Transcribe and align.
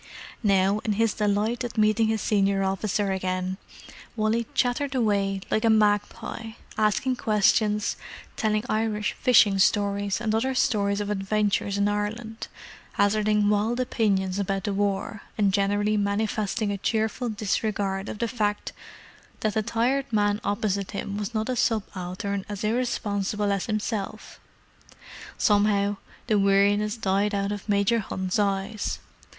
Now, 0.41 0.79
in 0.79 0.93
his 0.93 1.13
delight 1.13 1.63
at 1.63 1.77
meeting 1.77 2.07
his 2.07 2.21
senior 2.23 2.63
officer 2.63 3.11
again, 3.11 3.57
Wally 4.15 4.47
chattered 4.55 4.95
away 4.95 5.41
like 5.51 5.63
a 5.63 5.69
magpie, 5.69 6.53
asking 6.75 7.17
questions, 7.17 7.97
telling 8.35 8.63
Irish 8.67 9.11
fishing 9.13 9.59
stories, 9.59 10.19
and 10.19 10.33
other 10.33 10.55
stories 10.55 11.01
of 11.01 11.11
adventures 11.11 11.77
in 11.77 11.87
Ireland, 11.87 12.47
hazarding 12.93 13.47
wild 13.47 13.79
opinions 13.79 14.39
about 14.39 14.63
the 14.63 14.73
war, 14.73 15.21
and 15.37 15.53
generally 15.53 15.97
manifesting 15.97 16.71
a 16.71 16.79
cheerful 16.79 17.29
disregard 17.29 18.09
of 18.09 18.17
the 18.17 18.27
fact 18.27 18.73
that 19.41 19.53
the 19.53 19.61
tired 19.61 20.11
man 20.11 20.41
opposite 20.43 20.89
him 20.89 21.15
was 21.15 21.35
not 21.35 21.47
a 21.47 21.55
subaltern 21.55 22.43
as 22.49 22.63
irresponsible 22.63 23.51
as 23.51 23.67
himself. 23.67 24.39
Somehow, 25.37 25.97
the 26.25 26.39
weariness 26.39 26.97
died 26.97 27.35
out 27.35 27.51
of 27.51 27.69
Major 27.69 27.99
Hunt's 27.99 28.39
eyes. 28.39 28.97